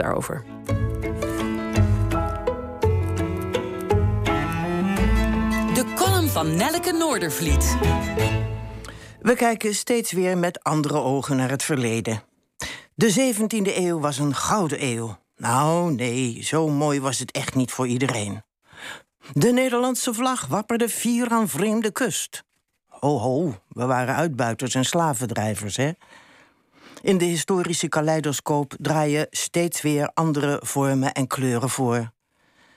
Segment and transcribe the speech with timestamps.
[0.00, 0.44] daarover.
[5.74, 7.76] De column van Nelleke Noordervliet.
[9.20, 12.22] We kijken steeds weer met andere ogen naar het verleden.
[12.94, 15.18] De 17e eeuw was een gouden eeuw.
[15.36, 18.42] Nou, nee, zo mooi was het echt niet voor iedereen.
[19.32, 22.44] De Nederlandse vlag wapperde fier aan vreemde kust.
[22.86, 25.90] Ho, ho, we waren uitbuiters en slavendrijvers, hè?
[27.02, 32.10] In de historische kaleidoscoop draaien steeds weer andere vormen en kleuren voor.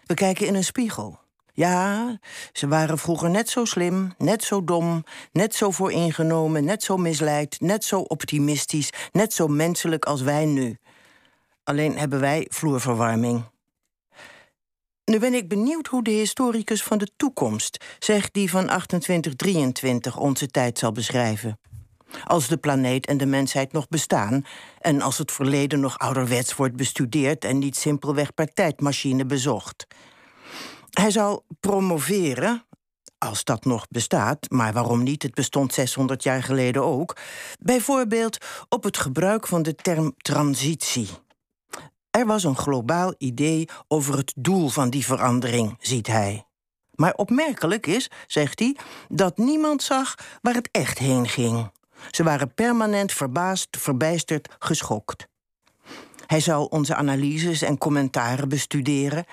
[0.06, 1.20] We kijken in een spiegel.
[1.54, 2.20] Ja,
[2.52, 7.60] ze waren vroeger net zo slim, net zo dom, net zo vooringenomen, net zo misleid,
[7.60, 10.78] net zo optimistisch, net zo menselijk als wij nu.
[11.64, 13.44] Alleen hebben wij vloerverwarming.
[15.06, 20.48] Nu ben ik benieuwd hoe de historicus van de toekomst, zegt die van 2823, onze
[20.48, 21.60] tijd zal beschrijven.
[22.24, 24.46] Als de planeet en de mensheid nog bestaan
[24.80, 29.88] en als het verleden nog ouderwets wordt bestudeerd en niet simpelweg per tijdmachine bezocht.
[30.90, 32.66] Hij zal promoveren,
[33.18, 35.24] als dat nog bestaat, maar waarom niet?
[35.24, 37.16] Het bestond 600 jaar geleden ook.
[37.60, 38.38] Bijvoorbeeld
[38.70, 41.08] op het gebruik van de term transitie.
[42.12, 46.46] Er was een globaal idee over het doel van die verandering, ziet hij.
[46.96, 48.78] Maar opmerkelijk is, zegt hij,
[49.10, 51.72] dat niemand zag waar het echt heen ging.
[52.12, 55.28] Ze waren permanent verbaasd, verbijsterd, geschokt.
[56.28, 59.26] Hij zal onze analyses en commentaren bestuderen.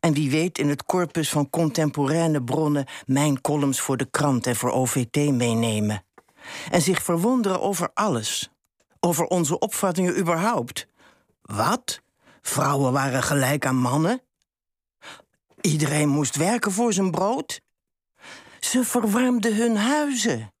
[0.00, 4.56] En wie weet in het corpus van contemporaine bronnen mijn columns voor de krant en
[4.56, 6.04] voor OVT meenemen.
[6.70, 8.50] En zich verwonderen over alles.
[9.00, 10.86] Over onze opvattingen überhaupt.
[11.42, 12.00] Wat?
[12.42, 14.22] Vrouwen waren gelijk aan mannen?
[15.60, 17.60] Iedereen moest werken voor zijn brood?
[18.60, 20.51] Ze verwarmden hun huizen.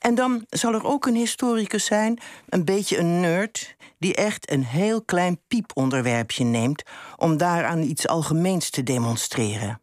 [0.00, 4.64] En dan zal er ook een historicus zijn, een beetje een nerd, die echt een
[4.64, 6.82] heel klein pieponderwerpje neemt
[7.16, 9.80] om daaraan iets algemeens te demonstreren.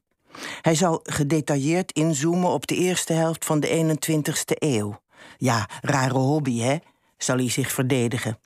[0.61, 5.01] Hij zal gedetailleerd inzoomen op de eerste helft van de 21ste eeuw.
[5.37, 6.77] Ja, rare hobby, hè?
[7.17, 8.39] zal hij zich verdedigen.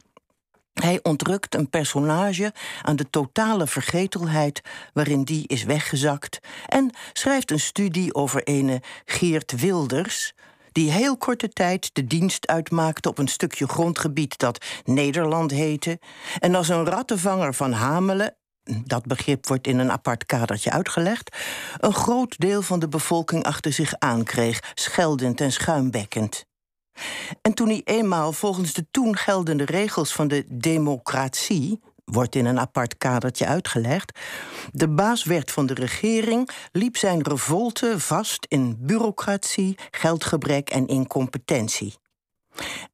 [0.74, 4.62] Hij ontrukt een personage aan de totale vergetelheid
[4.94, 10.34] waarin die is weggezakt en schrijft een studie over ene Geert Wilders,
[10.72, 16.00] die heel korte tijd de dienst uitmaakte op een stukje grondgebied dat Nederland heette,
[16.40, 21.36] en als een rattenvanger van Hamelen dat begrip wordt in een apart kadertje uitgelegd,
[21.78, 26.46] een groot deel van de bevolking achter zich aankreeg, scheldend en schuimbekkend.
[27.42, 31.80] En toen hij eenmaal volgens de toen geldende regels van de democratie,
[32.12, 34.20] wordt in een apart kadertje uitgelegd,
[34.72, 41.94] de baas werd van de regering, liep zijn revolte vast in bureaucratie, geldgebrek en incompetentie.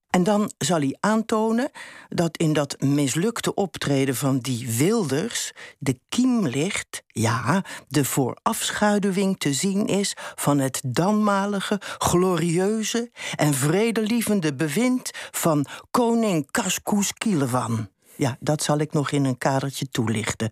[0.10, 1.72] En dan zal hij aantonen
[2.10, 9.54] dat in dat mislukte optreden van die Wilders de kiem ligt, ja, de voorafschaduwing te
[9.54, 17.90] zien is van het danmalige, glorieuze en vredelievende bewind van koning Kaskus Kielewan.
[18.18, 20.50] Ja, dat zal ik nog in een kadertje toelichten.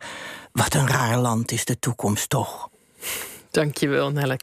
[0.51, 2.69] Wat een raar land is de toekomst toch.
[3.51, 4.33] Dankjewel, Nelleke.